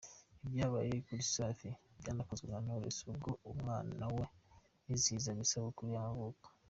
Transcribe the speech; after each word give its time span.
Ibyabaye 0.45 0.91
kuri 1.05 1.23
Safi 1.33 1.69
byanakozwe 1.99 2.45
na 2.49 2.59
Knowless 2.63 2.97
ubwo 3.11 3.31
umwana 3.51 4.03
we 4.15 4.23
yizihiza 4.87 5.29
isabukuru 5.45 5.89
y’amavuko. 5.95 6.45